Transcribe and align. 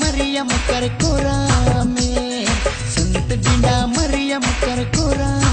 मरियम 0.00 0.48
कर 0.68 0.86
कोरा 1.02 1.84
में 1.84 2.46
संत 2.94 3.32
डिंडा 3.44 3.76
मरियम 3.86 4.42
कर 4.64 4.84
कोरा 4.96 5.49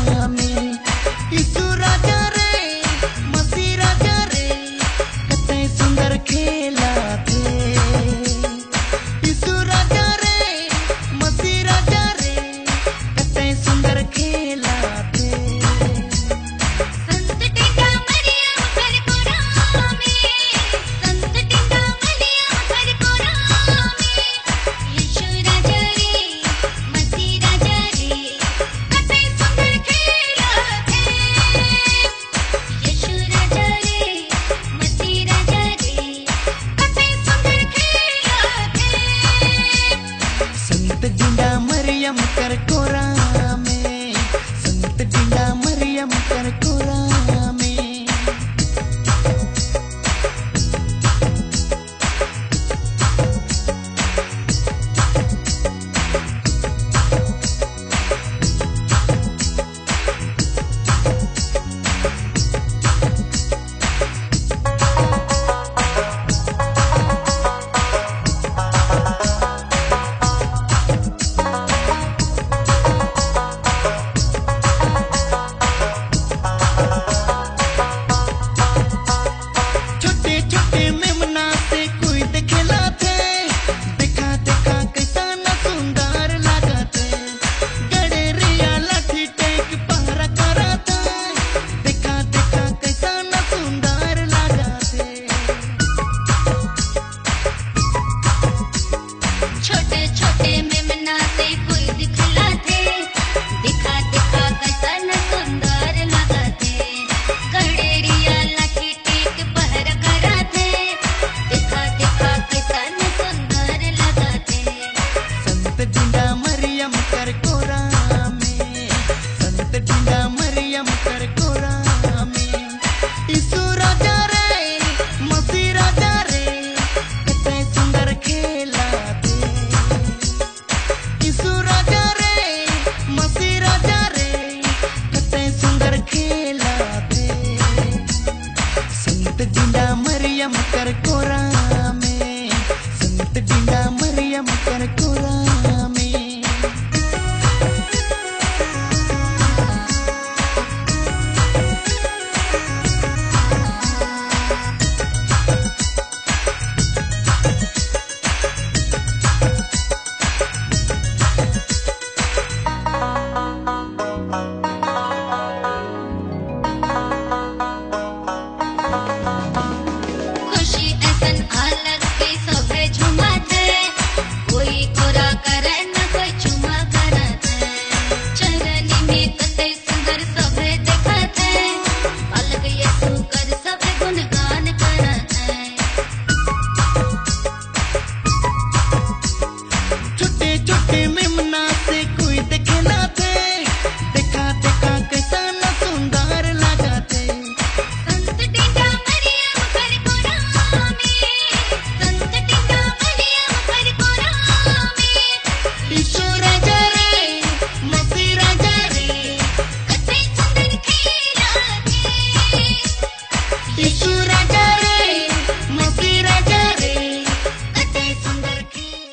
यम 42.08 42.18
कर 42.36 42.55
कोरा। 42.72 43.16